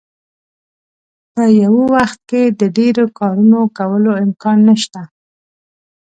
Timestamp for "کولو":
3.77-4.11